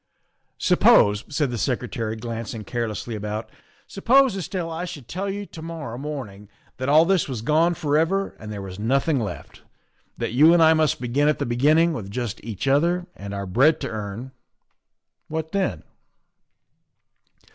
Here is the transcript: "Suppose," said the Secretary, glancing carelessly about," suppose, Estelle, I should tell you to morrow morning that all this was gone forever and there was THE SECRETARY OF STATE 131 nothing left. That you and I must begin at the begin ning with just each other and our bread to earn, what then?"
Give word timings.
"Suppose," 0.71 1.25
said 1.29 1.51
the 1.51 1.59
Secretary, 1.59 2.15
glancing 2.15 2.63
carelessly 2.63 3.13
about," 3.13 3.51
suppose, 3.95 4.35
Estelle, 4.35 4.71
I 4.71 4.83
should 4.83 5.07
tell 5.07 5.29
you 5.29 5.45
to 5.45 5.61
morrow 5.61 5.95
morning 5.99 6.49
that 6.77 6.89
all 6.89 7.05
this 7.05 7.27
was 7.29 7.43
gone 7.43 7.75
forever 7.75 8.35
and 8.39 8.51
there 8.51 8.63
was 8.63 8.77
THE 8.77 8.83
SECRETARY 8.85 8.95
OF 8.95 9.01
STATE 9.03 9.11
131 9.11 9.27
nothing 9.27 9.59
left. 9.59 10.17
That 10.17 10.33
you 10.35 10.53
and 10.55 10.63
I 10.63 10.73
must 10.73 10.99
begin 11.01 11.27
at 11.27 11.37
the 11.37 11.45
begin 11.45 11.75
ning 11.77 11.93
with 11.93 12.09
just 12.09 12.43
each 12.43 12.67
other 12.67 13.05
and 13.15 13.31
our 13.35 13.45
bread 13.45 13.79
to 13.81 13.89
earn, 13.89 14.31
what 15.27 15.51
then?" 15.51 15.83